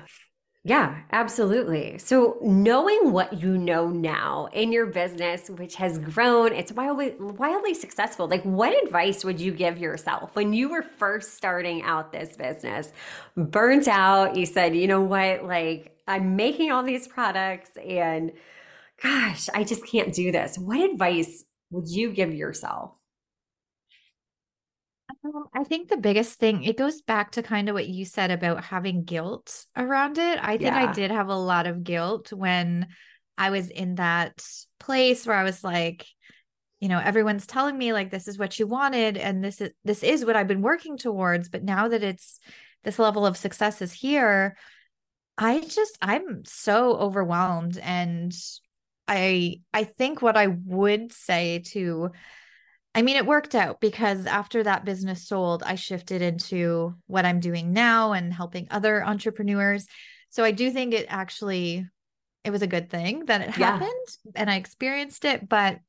[0.65, 1.97] Yeah, absolutely.
[1.99, 7.73] So, knowing what you know now in your business, which has grown, it's wildly, wildly
[7.73, 8.27] successful.
[8.27, 12.91] Like, what advice would you give yourself when you were first starting out this business?
[13.37, 18.31] Burnt out, you said, you know what, like, I'm making all these products and
[19.01, 20.57] gosh, I just can't do this.
[20.57, 22.98] What advice would you give yourself?
[25.23, 28.31] Um, I think the biggest thing, it goes back to kind of what you said
[28.31, 30.39] about having guilt around it.
[30.41, 32.87] I think I did have a lot of guilt when
[33.37, 34.43] I was in that
[34.79, 36.05] place where I was like,
[36.79, 40.03] you know, everyone's telling me like this is what you wanted and this is this
[40.03, 42.39] is what I've been working towards, but now that it's
[42.83, 44.55] this level of success is here,
[45.37, 48.33] I just I'm so overwhelmed and
[49.07, 52.11] I I think what I would say to
[52.99, 57.39] I mean, it worked out because after that business sold, I shifted into what I'm
[57.39, 59.87] doing now and helping other entrepreneurs.
[60.31, 61.87] So I do think it actually
[62.43, 63.71] it was a good thing that it Yeah.
[63.71, 63.89] happened
[64.35, 65.79] and I experienced it, but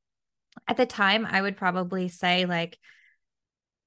[0.69, 2.79] at the time I would probably say like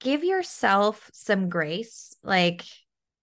[0.01, 2.15] give yourself some grace.
[2.23, 2.63] Like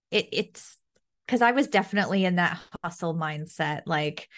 [0.10, 0.80] it it's
[1.28, 3.84] because I was definitely in that hustle mindset.
[3.86, 4.30] Like,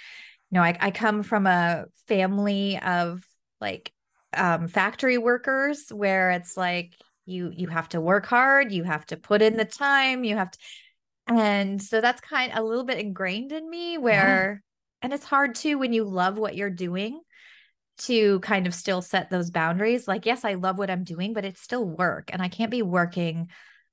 [0.52, 3.26] you know, I, I come from a family of
[3.62, 3.94] like
[4.38, 6.94] um factory workers where it's like
[7.26, 10.52] you you have to work hard, you have to put in the time, you have
[10.52, 10.58] to
[11.28, 14.04] and so that's kind a little bit ingrained in me Yeah.
[14.04, 14.64] where
[15.02, 17.22] and it's hard too when you love what you're doing
[18.00, 20.08] to kind of still set those boundaries.
[20.08, 22.82] Like, yes, I love what I'm doing, but it's still work and I can't be
[22.82, 23.50] working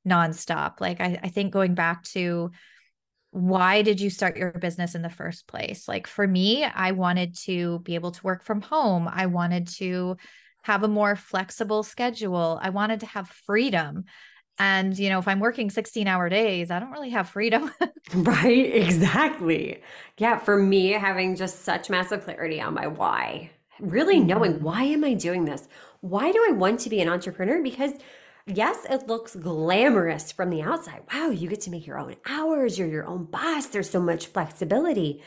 [0.08, 0.80] nonstop.
[0.80, 2.50] Like, I, I think going back to
[3.30, 5.86] why did you start your business in the first place?
[5.88, 10.16] Like, for me, I wanted to be able to work from home, I wanted to
[10.62, 14.04] have a more flexible schedule, I wanted to have freedom.
[14.58, 17.70] And, you know, if I'm working 16 hour days, I don't really have freedom.
[18.14, 19.82] Right, exactly.
[20.18, 24.60] Yeah, for me, having just such massive clarity on my why, really knowing Mhm.
[24.60, 25.68] why am I doing this?
[26.00, 27.62] Why do I want to be an entrepreneur?
[27.62, 27.92] Because
[28.50, 31.02] yes, it looks glamorous from the outside.
[31.12, 34.26] Wow, you get to make your own hours, you're your own boss, there's so much
[34.26, 35.22] flexibility,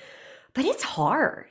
[0.54, 1.48] but it's hard.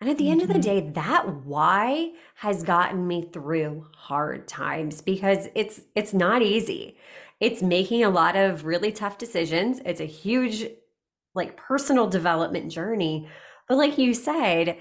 [0.00, 0.60] And at the end of the Mhm.
[0.60, 6.98] day, that why has gotten me through hard times because it's it's not easy.
[7.40, 9.80] It's making a lot of really tough decisions.
[9.86, 10.68] It's a huge
[11.34, 13.28] like personal development journey.
[13.68, 14.78] But like you said,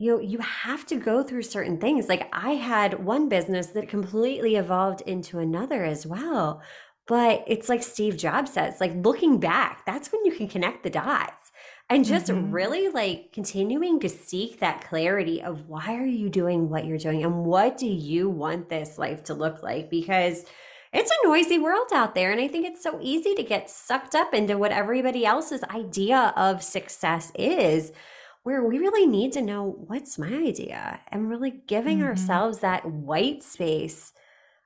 [0.00, 2.08] you know, you have to go through certain things.
[2.08, 6.62] Like I had one business that completely evolved into another as well.
[7.06, 10.90] But it's like Steve Jobs says, like looking back, that's when you can connect the
[10.90, 11.52] dots.
[11.90, 12.52] And just Mhm.
[12.52, 17.24] really like continuing to seek that clarity of why are you doing what you're doing
[17.24, 19.90] and what do you want this life to look like?
[19.90, 20.44] Because
[20.92, 22.30] it's a noisy world out there.
[22.32, 26.32] And I think it's so easy to get sucked up into what everybody else's idea
[26.36, 27.92] of success is,
[28.42, 32.06] where we really need to know what's my idea and really giving Mhm.
[32.06, 34.12] ourselves that white space.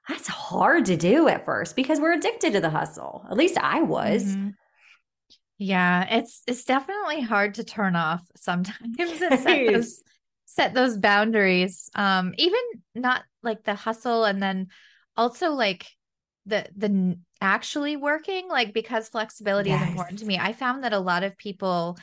[0.09, 3.27] That's hard to do at first because we're addicted to the hustle.
[3.31, 4.37] At least I was.
[4.37, 4.55] Mhm.
[5.59, 10.03] Yeah, it's it's definitely hard to turn off sometimes and set those
[10.47, 11.91] set those boundaries.
[11.95, 12.61] Um, even
[12.95, 14.69] not like the hustle and then
[15.17, 15.87] also like
[16.47, 20.39] the the actually working, like because flexibility is important to me.
[20.39, 21.99] I found that a lot of people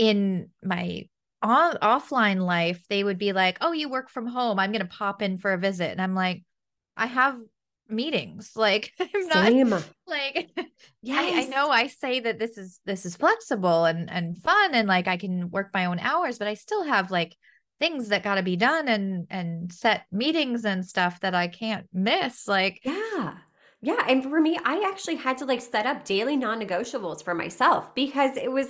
[0.00, 1.06] in my
[1.42, 4.58] on offline life, they would be like, "Oh, you work from home.
[4.58, 6.42] I'm gonna pop in for a visit." And I'm like,
[6.96, 7.38] I have
[7.88, 8.52] meetings.
[8.56, 9.72] Like I'm not Same.
[10.06, 14.74] like I, I know I say that this is this is flexible and and fun
[14.74, 17.36] and like I can work my own hours, but I still have like
[17.78, 21.86] things that got to be done and and set meetings and stuff that I can't
[21.92, 22.46] miss.
[22.48, 23.34] Like, Yeah.
[23.82, 24.04] Yeah.
[24.08, 27.94] And for me, I actually had to like set up daily non negotiables for myself
[27.94, 28.68] because it was,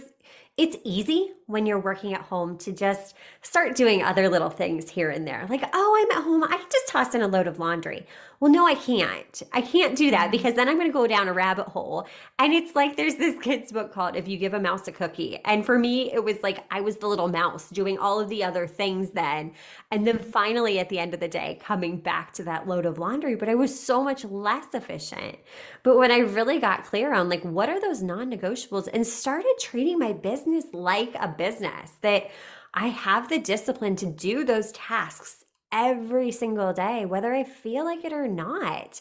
[0.56, 5.10] it's easy when you're working at home to just start doing other little things here
[5.10, 5.46] and there.
[5.48, 6.44] Like, oh, I'm at home.
[6.44, 8.06] I can just toss in a load of laundry.
[8.40, 9.42] Well, no, I can't.
[9.52, 10.32] I can't do that Mhm.
[10.32, 12.06] because then I'm going to go down a rabbit hole.
[12.38, 15.38] And it's like there's this kid's book called If You Give a Mouse a Cookie.
[15.44, 18.42] And for me, it was like I was the little mouse doing all of the
[18.44, 19.52] other things then.
[19.90, 22.98] And then finally, at the end of the day, coming back to that load of
[22.98, 25.36] laundry, but I was so much less efficient.
[25.82, 29.54] But when I really got clear on like, what are those non negotiables and started
[29.60, 32.30] treating my business like a business, that
[32.74, 38.04] I have the discipline to do those tasks every single day, whether I feel like
[38.04, 39.00] it or not.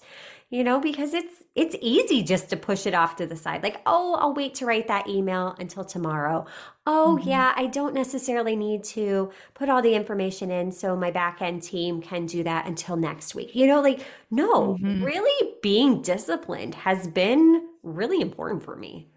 [0.51, 3.61] You know, because it's it's easy just to push it off to the side.
[3.61, 6.47] Like, oh, I'll wait to write that email until tomorrow.
[6.87, 7.29] Oh, mm-hmm.
[7.29, 11.61] yeah, I don't necessarily need to put all the information in so my back end
[11.61, 13.53] team can do that until next week.
[13.53, 15.03] You know, like, no, mm-hmm.
[15.03, 19.11] really being disciplined has been really important for me.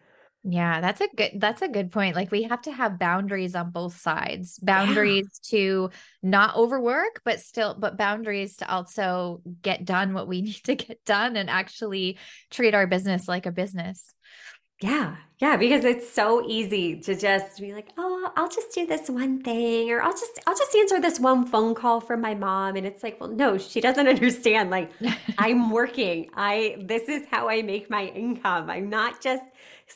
[0.44, 2.16] Yeah, that's a good that's a good point.
[2.16, 4.58] Like we have to have boundaries on both sides.
[4.58, 5.58] Boundaries yeah.
[5.58, 5.90] to
[6.22, 11.04] not overwork, but still but boundaries to also get done what we need to get
[11.04, 12.18] done and actually
[12.50, 14.14] treat our business like a business.
[14.80, 15.16] Yeah.
[15.38, 19.42] Yeah, because it's so easy to just be like, "Oh, I'll just do this one
[19.42, 22.86] thing or I'll just I'll just answer this one phone call from my mom." And
[22.86, 24.90] it's like, "Well, no, she doesn't understand like
[25.38, 26.30] I'm working.
[26.34, 28.70] I this is how I make my income.
[28.70, 29.42] I'm not just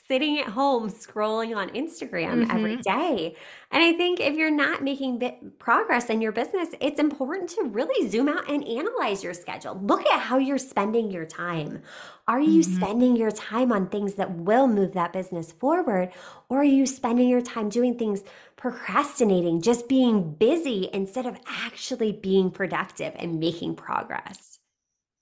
[0.06, 2.50] sitting at home scrolling on Instagram mm-hmm.
[2.50, 3.36] every day.
[3.70, 5.20] And I think if you're not making
[5.58, 9.78] progress in your business, it's important to really zoom out and analyze your schedule.
[9.82, 11.82] Look at how you're spending your time.
[12.28, 12.76] Are you mm-hmm.
[12.76, 16.10] spending your time on things that will move that business forward?
[16.48, 18.22] Or are you spending your time doing things
[18.56, 24.55] procrastinating, just being busy instead of actually being productive and making progress?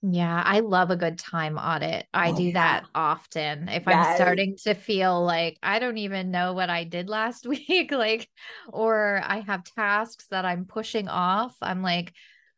[0.07, 2.05] Yeah, I love a good time audit.
[2.13, 2.53] I oh, do yeah.
[2.53, 3.69] that often.
[3.69, 4.07] If yes.
[4.07, 8.29] I'm starting to feel like I don't even know what I did last week, like,
[8.71, 12.13] or I have tasks that I'm pushing off, I'm like,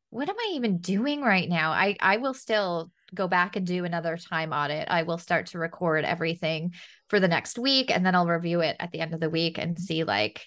[0.09, 1.71] what am I even doing right now?
[1.71, 4.89] I I will still go back and do another time audit.
[4.89, 6.73] I will start to record everything
[7.07, 9.57] for the next week and then I'll review it at the end of the week
[9.57, 10.45] and see like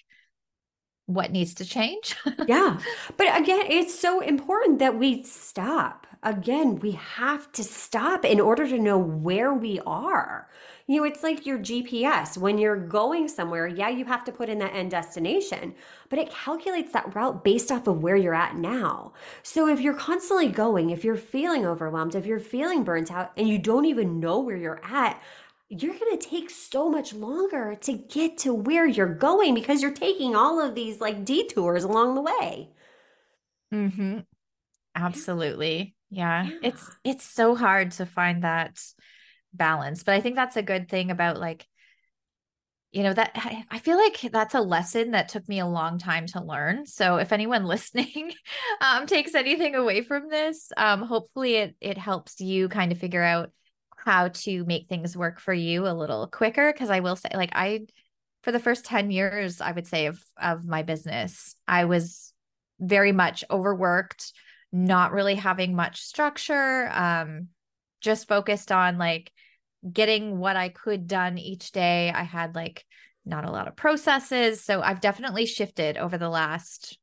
[1.13, 2.15] what needs to change.
[2.47, 2.79] yeah.
[3.17, 8.67] But again, it's so important that we stop again, we have to stop in order
[8.67, 10.47] to know where we are.
[10.87, 12.37] You know, it's like your GPS.
[12.37, 15.73] When you're going somewhere, yeah, you have to put in that end destination,
[16.09, 19.13] but it calculates that route based off of where you're at now.
[19.41, 23.47] So if you're constantly going, if you're feeling overwhelmed, if you're feeling burnt out, and
[23.47, 25.21] you don't even know where you're at,
[25.71, 29.91] you're going to take so much longer to get to where you're going because you're
[29.91, 32.69] taking all of these like detours along the way.
[33.73, 34.25] Mhm.
[34.95, 35.95] Absolutely.
[36.09, 36.43] Yeah.
[36.43, 36.57] yeah.
[36.61, 38.81] It's it's so hard to find that
[39.53, 41.65] balance, but I think that's a good thing about like
[42.91, 43.31] you know that
[43.71, 46.85] I feel like that's a lesson that took me a long time to learn.
[46.85, 48.33] So if anyone listening
[48.81, 53.23] um takes anything away from this, um hopefully it it helps you kind of figure
[53.23, 53.51] out
[54.03, 57.51] how to make things work for you a little quicker because I will say like
[57.53, 57.81] I
[58.43, 62.33] for the first 10 years I would say of of my business, I was
[62.79, 64.33] very much overworked
[64.71, 67.49] not really having much structure, um,
[67.99, 69.31] just focused on like
[69.91, 72.11] getting what I could done each day.
[72.11, 72.85] I had like
[73.25, 74.63] not a lot of processes.
[74.63, 76.97] So I've definitely shifted over the last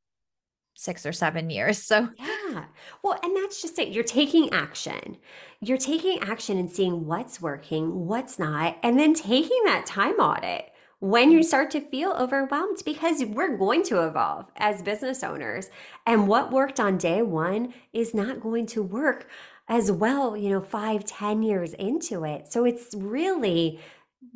[0.78, 1.82] six or seven years.
[1.82, 2.66] So, yeah.
[3.02, 3.88] Well, and that's just it.
[3.88, 5.16] You're taking action.
[5.60, 10.70] You're taking action and seeing what's working, what's not, and then taking that time audit
[11.00, 11.48] when you mm-hmm.
[11.48, 15.68] start to feel overwhelmed because we're going to evolve as business owners.
[16.06, 19.28] And what worked on day one is not going to work
[19.66, 22.52] as well, you know, five, ten years into it.
[22.52, 23.80] So it's really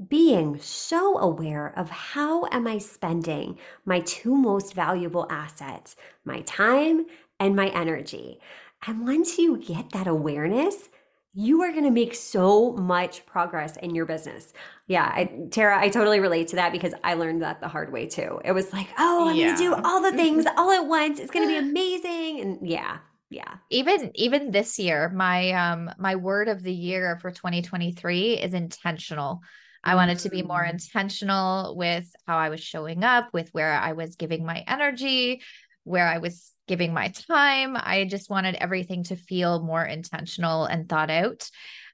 [0.09, 7.07] being so aware of how am I spending my two most valuable assets, my time
[7.41, 8.39] and my energy.
[8.87, 10.89] And once you get that awareness,
[11.35, 14.53] you are going to make so much progress in your business.
[14.87, 18.07] Yeah, I, Tara, I totally relate to that because I learned that the hard way
[18.07, 18.41] too.
[18.45, 19.47] It was like, oh, I'm yeah.
[19.47, 21.19] going to do all the things all at once.
[21.21, 22.41] It's going to be amazing.
[22.41, 22.99] And yeah,
[23.31, 23.55] yeah.
[23.71, 29.41] Even even this year, my um my word of the year for 2023 is intentional.
[29.85, 30.71] I wanted to be more mm.
[30.71, 35.43] intentional with how I was showing up, with where I was giving my energy,
[35.85, 37.77] where I was giving my time.
[37.77, 41.51] I just wanted everything to feel more intentional and thought out.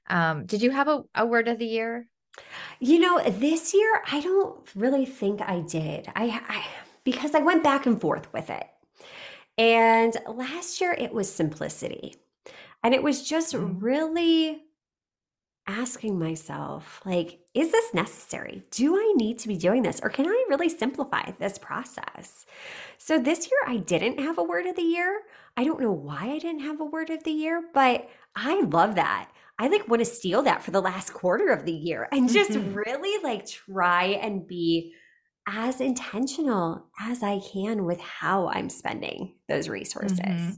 [0.09, 2.07] Um, did you have a, a word of the year?
[2.79, 6.07] You know, this year I don't really think I did.
[6.15, 6.65] I, I
[7.03, 8.65] because I went back and forth with it.
[9.57, 12.15] And last year it was simplicity.
[12.83, 13.75] And it was just mm.
[13.79, 14.63] really
[15.69, 18.63] asking myself, like, is this necessary?
[18.71, 19.99] Do I need to be doing this?
[20.01, 22.45] Or can I really simplify this process?
[22.97, 25.21] So this year I didn't have a word of the year.
[25.55, 28.95] I don't know why I didn't have a word of the year, but I love
[28.95, 29.29] that.
[29.59, 32.51] I like want to steal that for the last quarter of the year and just
[32.51, 32.73] mm-hmm.
[32.73, 34.95] really like try and be
[35.47, 40.19] as intentional as I can with how I'm spending those resources.
[40.19, 40.49] Mm-hmm.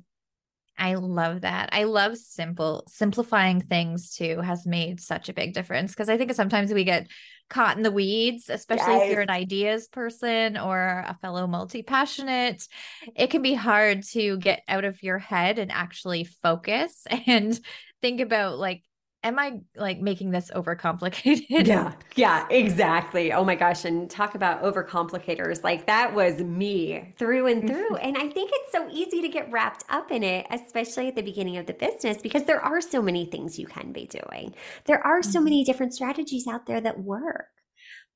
[0.82, 1.70] I love that.
[1.72, 6.34] I love simple simplifying things too has made such a big difference because I think
[6.34, 7.08] sometimes we get
[7.52, 9.04] caught in the weeds, especially yes.
[9.04, 12.68] if you're an ideas person or a fellow multi-passionate.
[13.16, 17.58] It can be hard to get out of your head and actually focus and
[18.02, 18.82] think about like
[19.24, 21.68] am I like making this overcomplicated?
[21.68, 23.32] Yeah, yeah, exactly.
[23.32, 23.86] Oh my gosh.
[23.86, 25.64] And talk about overcomplicators.
[25.64, 27.96] Like that was me through and through.
[27.98, 31.22] and I think it's so easy to get wrapped up in it, especially at the
[31.22, 34.54] beginning of the business, because there are so many things you can be doing.
[34.86, 35.46] There are so mm-hmm.
[35.46, 37.48] many different strategies out there that work.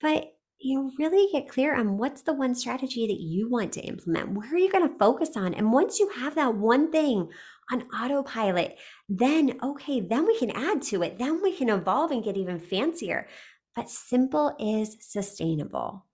[0.01, 4.33] But you really get clear on what's the one strategy that you want to implement.
[4.33, 5.53] Where are you going to focus on?
[5.53, 7.29] And once you have that one thing
[7.71, 8.77] on autopilot,
[9.09, 11.17] then okay, then we can add to it.
[11.17, 13.27] Then we can evolve and get even fancier.
[13.75, 16.05] But simple is sustainable.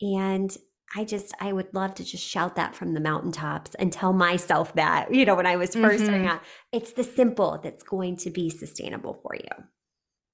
[0.00, 0.56] And
[0.94, 4.74] I just, I would love to just shout that from the mountaintops and tell myself
[4.74, 6.04] that, you know, when I was 1st mm-hmm.
[6.04, 9.64] starting out, it's the simple that's going to be sustainable for you.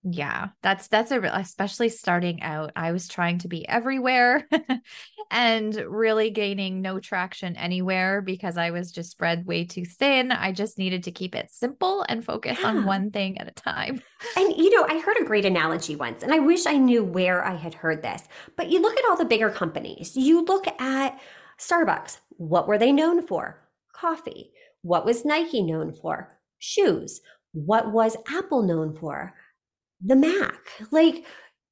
[0.04, 2.70] Yeah, that's that's a real, especially starting out.
[2.76, 4.48] I was trying to be everywhere
[5.30, 10.30] and really gaining no traction anywhere because I was just spread way too thin.
[10.30, 12.68] I just needed to keep it simple and focus yeah.
[12.68, 14.00] on one thing at a time.
[14.36, 17.44] And you know, I heard a great analogy once, and I wish I knew where
[17.44, 18.22] I had heard this.
[18.56, 20.16] But you look at all the bigger companies.
[20.16, 21.18] You look at
[21.58, 22.18] Starbucks.
[22.36, 23.60] What were they known for?
[23.92, 24.52] Coffee.
[24.82, 26.38] What was Nike known for?
[26.60, 27.20] Shoes.
[27.52, 29.34] What was Apple known for?
[30.00, 30.58] The Mac.
[30.90, 31.24] Like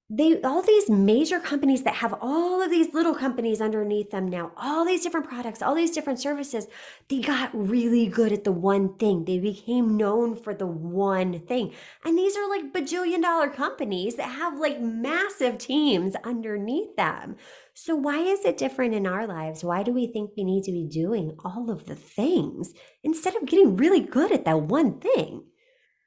[0.09, 4.53] they all these major companies that have all of these little companies underneath them now,
[4.57, 6.69] all these different products, all these different services,
[7.09, 9.25] they got really good at the one thing.
[9.25, 11.73] They became known for the one thing.
[12.05, 17.35] And these are like bajillion dollar companies that have like massive teams underneath them.
[17.75, 19.65] So why is it different in our lives?
[19.65, 22.73] Why do we think we need to be doing all of the things
[23.03, 25.43] instead of getting really good at that one thing?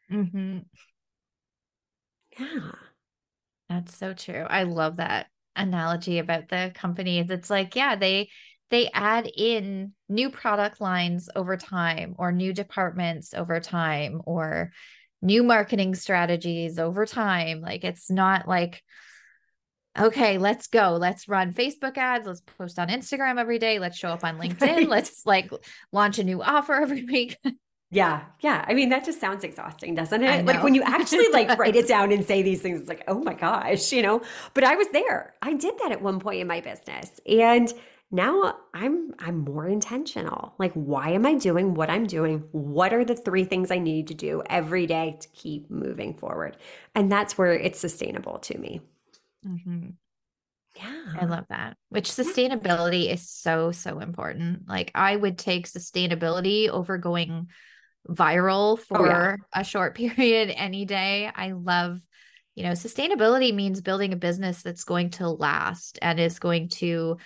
[0.10, 0.60] Mm-hmm.
[2.40, 2.72] Yeah.
[3.70, 4.46] That's so true.
[4.50, 7.30] I love that analogy about the companies.
[7.30, 8.30] It's like, yeah, they
[8.72, 14.72] they add in new product lines over time or new departments over time or
[15.22, 17.62] new marketing strategies over time.
[17.62, 18.84] Like it's not like
[19.98, 20.98] okay, let's go.
[21.00, 22.26] Let's run Facebook ads.
[22.26, 23.80] Let's post on Instagram every day.
[23.80, 24.62] Let's show up on LinkedIn.
[24.62, 24.90] Right.
[24.90, 25.52] Let's like
[25.92, 27.38] launch a new offer every week.
[27.92, 28.66] Yeah, yeah.
[28.68, 30.46] I mean, that just sounds exhausting, doesn't it?
[30.46, 33.20] Like when you actually like write it down and say these things, it's like, oh
[33.20, 34.22] my gosh, you know.
[34.54, 35.34] But I was there.
[35.42, 37.74] I did that at one point in my business, and
[38.12, 40.54] now I'm I'm more intentional.
[40.60, 42.44] Like, why am I doing what I'm doing?
[42.52, 46.58] What are the three things I need to do every day to keep moving forward?
[46.94, 48.82] And that's where it's sustainable to me.
[49.48, 49.90] Mm-hmm.
[50.76, 51.06] Yeah.
[51.20, 51.76] I love that.
[51.90, 54.68] Which sustainability is so, so important.
[54.68, 57.48] Like, I would take sustainability over going
[58.08, 59.36] viral for oh, yeah.
[59.54, 61.32] a short period any day.
[61.34, 62.00] I love,
[62.56, 67.18] you know, sustainability means building a business that's going to last and is going to,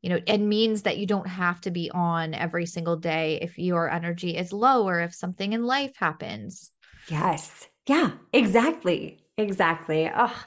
[0.00, 3.58] you know, and means that you don't have to be on every single day if
[3.58, 6.70] your energy is low or if something in life happens.
[7.08, 7.68] Yes.
[7.86, 9.18] Yeah, exactly.
[9.38, 10.10] Exactly.
[10.14, 10.44] Oh,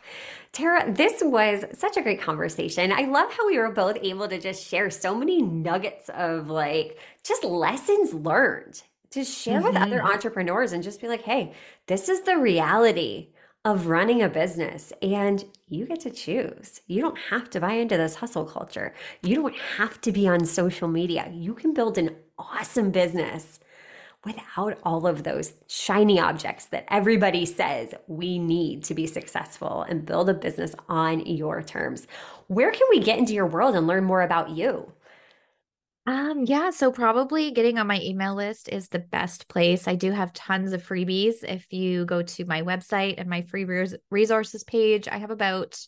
[0.51, 2.91] Tara, this was such a great conversation.
[2.91, 6.99] I love how we were both able to just share so many nuggets of like
[7.23, 8.81] just lessons learned
[9.16, 9.68] to share mm-hmm.
[9.68, 10.07] with other mm-hmm.
[10.07, 11.53] entrepreneurs and just be like, hey,
[11.88, 13.30] this is the reality
[13.63, 16.82] of running a business and you get to choose.
[16.86, 18.93] You don't have to buy into this hustle culture.
[19.24, 21.32] You don't have to be on social media.
[21.34, 23.59] You can build an awesome business
[24.26, 30.05] without all of those shiny objects that everybody says we need to be successful and
[30.05, 32.07] build a business on your terms.
[32.47, 34.91] Where can we get into your world and learn more about you?
[36.07, 39.87] Um, yeah, so probably getting on my email list is the best place.
[39.87, 41.43] I do have tons of freebies.
[41.43, 43.65] If you go to my website and my free
[44.11, 45.79] resources page, I have about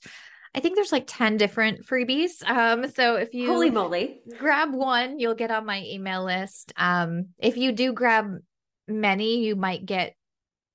[0.55, 2.43] I think there's like 10 different freebies.
[2.49, 6.74] Um, so if you holy moly, grab one, you'll get on my email list.
[6.78, 8.38] Um, if you do grab
[8.88, 10.15] many, you might get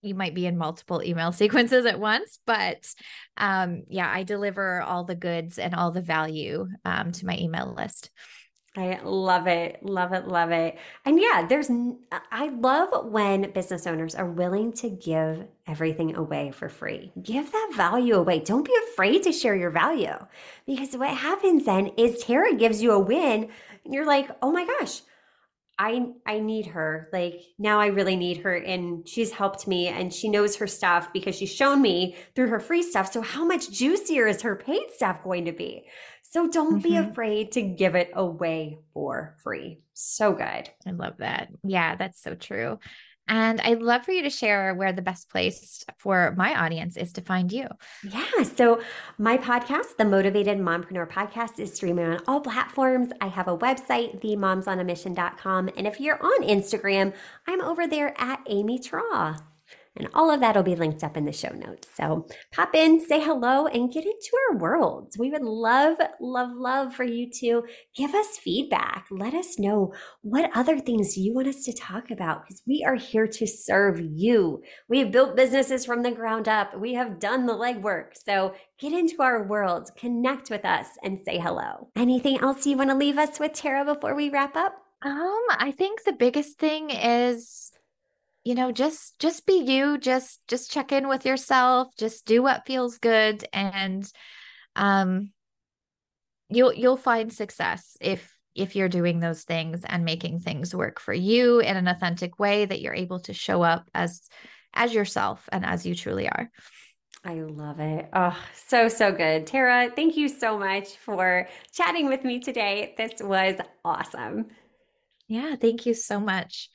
[0.03, 2.93] you might be in multiple email sequences at once but
[3.37, 7.73] um yeah i deliver all the goods and all the value um, to my email
[7.73, 8.11] list
[8.75, 9.83] I love it.
[9.83, 10.27] Love it.
[10.27, 10.79] Love it.
[11.05, 11.71] And yeah, there's,
[12.31, 17.13] I love when business owners are willing to give everything away for free.
[17.23, 18.41] Give that value away.
[18.41, 20.15] Don't be afraid to share your value
[20.67, 23.51] because what happens then is Tara gives you a win
[23.85, 25.03] and you're like, oh my gosh,
[25.79, 27.09] I I need her.
[27.13, 31.13] Like now I really need her and she's helped me and she knows her stuff
[31.13, 33.13] because she's shown me through her free stuff.
[33.13, 35.85] So how much juicier is her paid stuff going to be?
[36.33, 36.89] So don't mm-hmm.
[36.89, 39.81] be afraid to give it away for free.
[39.93, 40.71] So good.
[40.87, 41.49] I love that.
[41.63, 42.79] Yeah, that's so true.
[43.29, 47.13] And I'd love for you to share where the best place for my audience is
[47.13, 47.69] to find you.
[48.03, 48.45] Yeah.
[48.45, 48.83] So,
[49.19, 53.11] my podcast, the Motivated Mompreneur Podcast, is streaming on all platforms.
[53.21, 55.71] I have a website, themomsonamission.com.
[55.77, 57.13] And if you're on Instagram,
[57.47, 59.39] I'm over there at Amy Traugh.
[59.97, 61.89] And all of that will be linked up in the show notes.
[61.95, 65.19] So pop in, say hello, and get into our worlds.
[65.19, 67.65] We would love, love, love for you to
[67.95, 69.07] give us feedback.
[69.11, 72.95] Let us know what other things you want us to talk about because we are
[72.95, 74.63] here to serve you.
[74.89, 78.13] We have built businesses from the ground up, we have done the legwork.
[78.25, 81.91] So get into our world, connect with us, and say hello.
[81.97, 84.75] Anything else you want to leave us with, Tara, before we wrap up?
[85.03, 87.73] Um, I think the biggest thing is
[88.45, 92.67] you know just just be you just just check in with yourself just do what
[92.67, 94.11] feels good and
[94.77, 95.31] um
[96.49, 101.15] you'll you'll find success if if you're doing those things and making things work for
[101.15, 104.29] you in an authentic way that you're able to show up as
[104.75, 106.51] as yourself and as you truly are
[107.25, 108.09] I love it.
[108.13, 108.37] Oh,
[108.67, 109.47] so, so good.
[109.47, 112.95] Tara, thank you so much for chatting with me today.
[112.97, 114.47] This was awesome.
[115.29, 116.69] Yeah, thank you so much.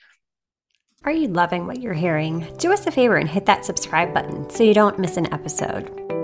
[1.04, 2.48] Are you loving what you're hearing?
[2.58, 6.17] Do us a favor and hit that subscribe button so you don't miss an episode.